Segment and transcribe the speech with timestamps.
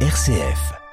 [0.00, 0.85] RCF.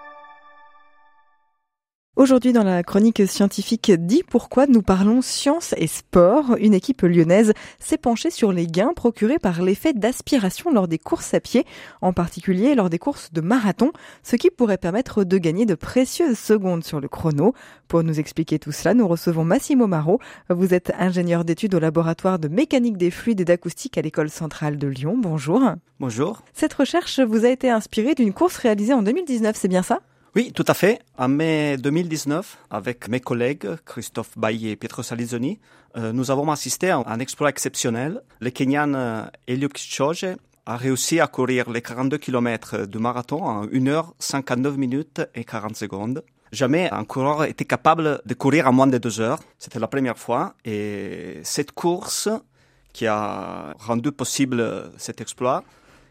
[2.15, 7.53] Aujourd'hui, dans la chronique scientifique Dit pourquoi nous parlons science et sport, une équipe lyonnaise
[7.79, 11.65] s'est penchée sur les gains procurés par l'effet d'aspiration lors des courses à pied,
[12.01, 13.91] en particulier lors des courses de marathon,
[14.21, 17.55] ce qui pourrait permettre de gagner de précieuses secondes sur le chrono.
[17.87, 20.19] Pour nous expliquer tout cela, nous recevons Massimo Maro.
[20.51, 24.77] Vous êtes ingénieur d'études au laboratoire de mécanique des fluides et d'acoustique à l'école centrale
[24.77, 25.17] de Lyon.
[25.17, 25.63] Bonjour.
[25.99, 26.43] Bonjour.
[26.53, 29.99] Cette recherche vous a été inspirée d'une course réalisée en 2019, c'est bien ça?
[30.35, 30.99] Oui, tout à fait.
[31.17, 35.59] En mai 2019, avec mes collègues Christophe Bailly et Pietro Salizoni,
[35.95, 38.21] euh, nous avons assisté à un exploit exceptionnel.
[38.39, 40.25] Le Kenyan euh, Eliud Kipchoge
[40.65, 45.43] a réussi à courir les 42 km du marathon en 1 h 59 minutes et
[45.43, 46.23] 40 secondes.
[46.51, 49.39] Jamais un coureur était capable de courir en moins de deux heures.
[49.59, 50.55] C'était la première fois.
[50.65, 52.29] Et cette course
[52.91, 55.63] qui a rendu possible cet exploit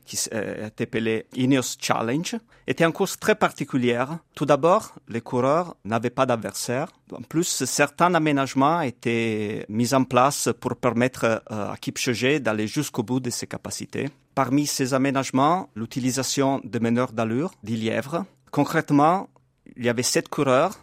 [0.04, 4.18] qui euh, est appelé Ineos Challenge, était une course très particulière.
[4.34, 6.88] Tout d'abord, les coureurs n'avaient pas d'adversaire.
[7.12, 13.02] En plus, certains aménagements étaient mis en place pour permettre euh, à Kipchoge d'aller jusqu'au
[13.02, 14.08] bout de ses capacités.
[14.34, 18.24] Parmi ces aménagements, l'utilisation de meneurs d'allure, des lièvres.
[18.50, 19.28] Concrètement,
[19.76, 20.78] il y avait sept coureurs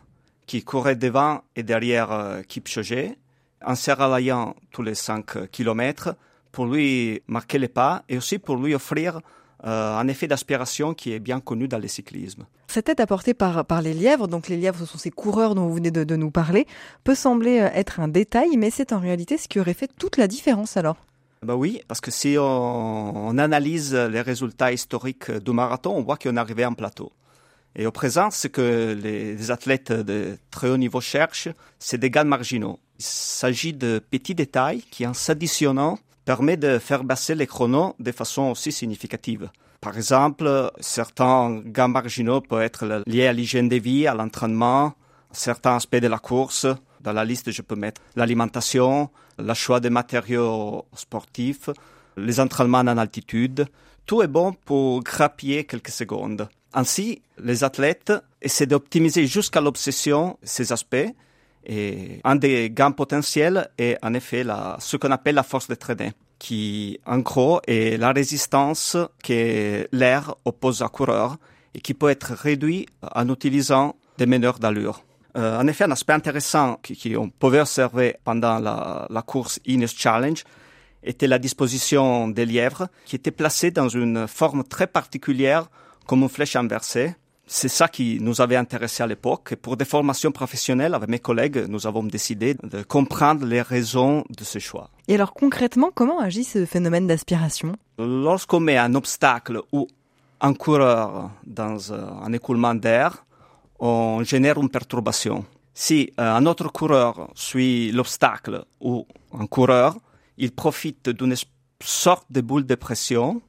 [0.45, 3.15] qui couraient devant et derrière euh, Kipchoge,
[3.65, 6.15] en s'arrayant tous les cinq kilomètres
[6.51, 9.21] pour lui marquer les pas et aussi pour lui offrir
[9.65, 12.45] euh, un effet d'aspiration qui est bien connu dans le cyclisme.
[12.67, 15.67] Cette aide apportée par, par les lièvres, donc les lièvres ce sont ces coureurs dont
[15.67, 16.65] vous venez de, nous parler,
[17.03, 20.15] peut sembler euh, être un détail, mais c'est en réalité ce qui aurait fait toute
[20.15, 20.95] la différence alors.
[21.41, 26.35] Ben oui, parce que si on, analyse les résultats historiques du marathon, on voit qu'on
[26.35, 27.11] est arrivé en plateau.
[27.75, 32.25] Et au présent, ce que les athlètes de très haut niveau cherchent, c'est des gains
[32.25, 32.79] marginaux.
[32.97, 35.97] Il s'agit de petits détails qui, en s'additionnant,
[36.29, 39.49] permet de faire baisser les chronos de façon aussi significative.
[39.81, 44.93] Par exemple, certains gains marginaux peuvent être liés à l'hygiène de vie, à l'entraînement,
[45.31, 46.67] certains aspects de la course.
[47.01, 49.09] Dans la liste, je peux mettre l'alimentation,
[49.39, 51.71] le choix des matériaux sportifs,
[52.15, 53.65] les entraînements en altitude.
[54.05, 56.47] Tout est bon pour grappiller quelques secondes.
[56.73, 61.09] Ainsi, les athlètes essaient d'optimiser jusqu'à l'obsession ces aspects
[61.65, 64.43] et un des gains potentiels est en effet
[64.79, 70.35] ce qu'on appelle la force de traîner, qui en gros est la résistance que l'air
[70.45, 71.37] oppose à coureur
[71.73, 75.03] et qui peut être réduit en utilisant des meneurs d'allure.
[75.37, 80.43] Euh, en effet, un aspect intéressant qu'on pouvait observer pendant la, course Ines Challenge
[81.03, 85.69] était la disposition des lièvres qui étaient placés dans une forme très particulière
[86.07, 87.15] comme une flèche inversée
[87.51, 89.55] c'est ça qui nous avait intéressé à l'époque.
[89.55, 94.43] Pour des formations professionnelles, avec mes collègues, nous avons décidé de comprendre les raisons de
[94.43, 94.91] ce choix.
[95.07, 97.75] Et alors concrètement, comment agit ce phénomène d'aspiration?
[97.97, 99.87] Lorsqu'on met un obstacle ou
[100.41, 103.25] un coureur dans euh, un écoulement d'air,
[103.79, 105.43] on génère une perturbation.
[105.73, 109.97] Si euh, un autre coureur suit l'obstacle ou un coureur,
[110.37, 111.35] il profite d'une
[111.83, 113.41] sorte de boule de pression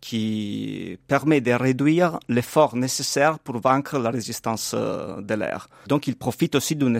[0.00, 5.68] qui permet de réduire l'effort nécessaire pour vaincre la résistance euh, de l'air.
[5.86, 6.98] Donc il profite aussi d'une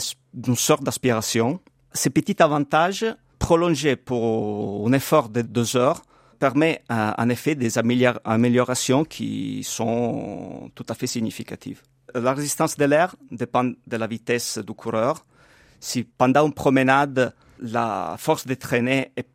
[0.57, 1.61] sorte d'aspiration.
[1.93, 3.07] Ces petits avantages
[3.39, 6.03] prolongés pour un effort de deux heures
[6.39, 11.83] permet euh, en effet des améliorations qui sont tout à fait significatives.
[12.15, 15.25] La résistance de l'air dépend de la vitesse du coureur.
[15.79, 19.27] Si pendant une promenade, la force de traîner est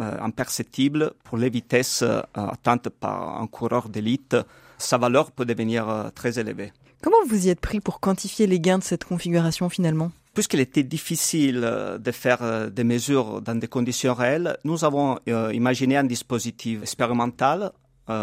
[0.00, 4.36] imperceptible pour les vitesses euh, atteintes par un coureur d'élite,
[4.78, 6.72] sa valeur peut devenir euh, très élevée.
[7.02, 10.10] Comment vous y êtes pris pour quantifier les gains de cette configuration finalement?
[10.34, 11.60] Puisqu'il était difficile
[11.98, 17.72] de faire des mesures dans des conditions réelles, nous avons imaginé un dispositif expérimental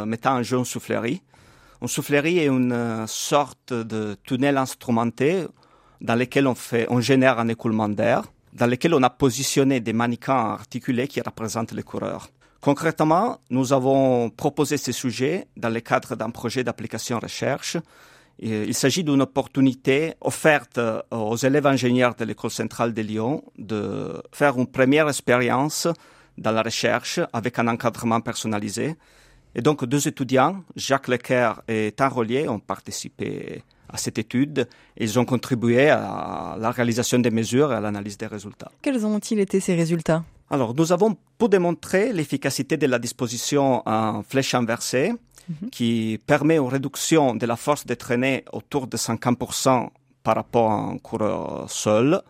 [0.05, 1.23] mettant en jeu une soufflerie.
[1.81, 5.47] Une soufflerie est une sorte de tunnel instrumenté
[6.01, 8.23] dans lequel on, fait, on génère un écoulement d'air
[8.53, 12.29] dans lesquels on a positionné des mannequins articulés qui représentent les coureurs.
[12.61, 17.77] Concrètement, nous avons proposé ces sujets dans le cadre d'un projet d'application recherche.
[18.39, 20.79] Il s'agit d'une opportunité offerte
[21.11, 25.87] aux élèves ingénieurs de l'école centrale de Lyon de faire une première expérience
[26.37, 28.95] dans la recherche avec un encadrement personnalisé.
[29.55, 35.19] Et donc, deux étudiants, Jacques Lecker et Tanrolier, ont participé à cette étude et ils
[35.19, 38.71] ont contribué à la réalisation des mesures et à l'analyse des résultats.
[38.81, 40.23] Quels ont-ils été ces résultats?
[40.49, 45.13] Alors, nous avons pu démontrer l'efficacité de la disposition en flèche inversée
[45.49, 45.69] mhm.
[45.71, 49.89] qui permet une réduction de la force de traîner autour de 50%
[50.23, 52.21] par rapport à un coureur seul.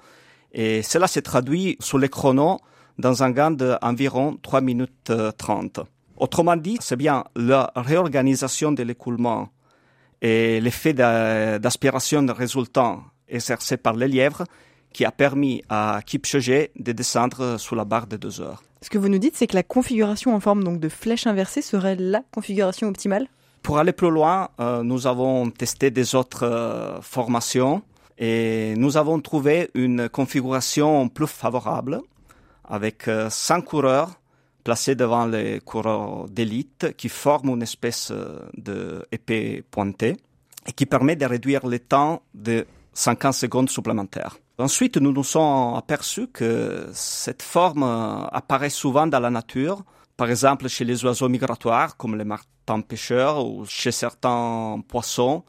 [0.53, 2.59] Et cela s'est traduit sur les chronos
[2.97, 5.79] dans un gain d'environ 3 minutes 30.
[6.17, 9.49] Autrement dit, c'est bien la réorganisation de l'écoulement
[10.23, 14.45] et l'effet d'aspiration résultant exercé par les lièvres
[14.93, 18.63] qui a permis à Kipchoge de descendre sous la barre de deux heures.
[18.81, 21.61] Ce que vous nous dites, c'est que la configuration en forme donc de flèche inversée
[21.61, 23.27] serait la configuration optimale?
[23.61, 27.81] Pour aller plus loin, euh, nous avons testé des autres euh, formations
[28.17, 32.01] et nous avons trouvé une configuration plus favorable
[32.65, 33.29] avec euh,
[33.65, 34.19] coureurs
[34.63, 38.11] placés devant les coureurs d'élite qui forment une espèce
[38.57, 40.17] d'épée pointée
[40.67, 44.37] et qui permet de réduire le temps de 50 secondes supplémentaires.
[44.57, 47.83] Ensuite, nous nous sommes aperçus que cette forme
[48.31, 49.83] apparaît souvent dans la nature,
[50.15, 55.43] par exemple chez les oiseaux migratoires comme les martins pêcheurs ou chez certains poissons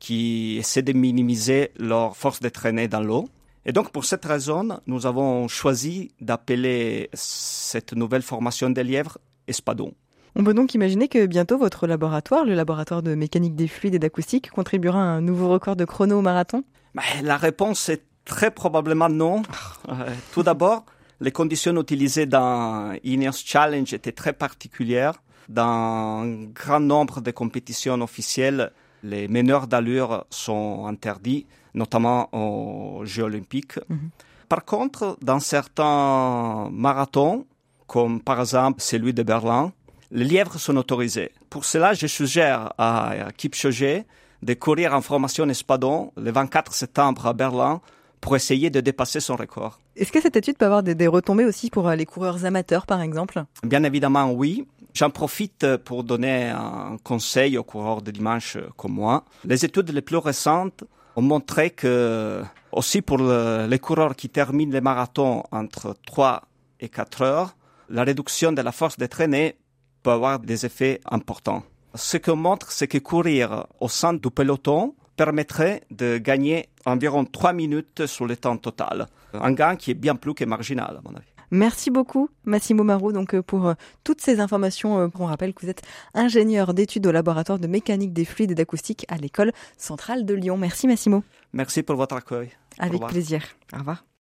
[0.00, 3.28] qui essaient de minimiser leur force de traîner dans l'eau.
[3.68, 9.92] Et donc, pour cette raison, nous avons choisi d'appeler cette nouvelle formation des lièvres espadon.
[10.36, 13.98] On peut donc imaginer que bientôt votre laboratoire, le laboratoire de mécanique des fluides et
[13.98, 16.64] d'acoustique, contribuera à un nouveau record de chrono au marathon?
[16.94, 19.42] Bah, La réponse est très probablement non.
[19.90, 20.86] Euh, tout d'abord,
[21.20, 25.22] les conditions utilisées dans Ineos Challenge étaient très particulières.
[25.50, 28.72] Dans un grand nombre de compétitions officielles,
[29.02, 31.46] les meneurs d'allure sont interdits,
[31.78, 33.78] notamment aux Jeux olympiques.
[33.88, 34.10] Mhm.
[34.48, 37.46] Par contre, dans certains marathons,
[37.86, 39.72] comme par exemple celui de Berlin,
[40.10, 41.30] les lièvres sont autorisés.
[41.50, 44.04] Pour cela, je suggère à Kipchoge
[44.42, 47.80] de courir en formation espadon le 24 septembre à Berlin
[48.20, 49.80] pour essayer de dépasser son record.
[49.96, 53.00] Est-ce que cette étude peut avoir des, retombées aussi pour euh, les coureurs amateurs, par
[53.00, 53.44] exemple?
[53.62, 54.66] Bien évidemment, oui.
[54.94, 59.24] J'en profite pour donner un conseil aux coureurs de dimanche comme moi.
[59.44, 60.84] Les études les plus récentes
[61.18, 66.42] ont montré que, aussi pour les coureurs qui terminent les marathons entre 3
[66.78, 67.56] et 4 heures,
[67.88, 69.56] la réduction de la force de traînée
[70.04, 71.64] peut avoir des effets importants.
[71.96, 77.52] Ce que montre, c'est que courir au sein du peloton permettrait de gagner environ 3
[77.52, 79.08] minutes sur le temps total.
[79.32, 81.37] Un gain qui est bien plus que marginal, à mon avis.
[81.50, 83.74] Merci beaucoup, Massimo Marou, donc, euh, pour euh,
[84.04, 84.98] toutes ces informations.
[84.98, 85.82] Euh, on rappelle que vous êtes
[86.14, 90.56] ingénieur d'études au laboratoire de mécanique des fluides et d'acoustique à l'école centrale de Lyon.
[90.56, 91.24] Merci, Massimo.
[91.52, 92.50] Merci pour votre accueil.
[92.78, 93.42] Avec plaisir.
[93.72, 94.07] Au revoir.